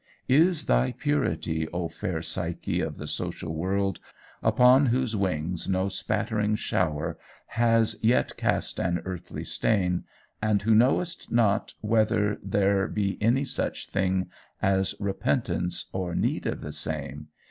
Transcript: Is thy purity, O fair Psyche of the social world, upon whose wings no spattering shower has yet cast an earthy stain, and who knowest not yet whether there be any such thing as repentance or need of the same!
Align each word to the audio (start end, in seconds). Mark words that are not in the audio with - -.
Is 0.27 0.65
thy 0.65 0.93
purity, 0.93 1.67
O 1.71 1.87
fair 1.87 2.23
Psyche 2.23 2.81
of 2.81 2.97
the 2.97 3.05
social 3.05 3.53
world, 3.53 3.99
upon 4.41 4.87
whose 4.87 5.15
wings 5.15 5.67
no 5.69 5.89
spattering 5.89 6.55
shower 6.55 7.19
has 7.49 8.03
yet 8.03 8.35
cast 8.35 8.79
an 8.79 9.03
earthy 9.05 9.43
stain, 9.43 10.05
and 10.41 10.63
who 10.63 10.73
knowest 10.73 11.31
not 11.31 11.75
yet 11.83 11.87
whether 11.87 12.39
there 12.43 12.87
be 12.87 13.21
any 13.21 13.43
such 13.43 13.89
thing 13.89 14.31
as 14.59 14.95
repentance 14.99 15.85
or 15.93 16.15
need 16.15 16.47
of 16.47 16.61
the 16.61 16.73
same! 16.73 17.27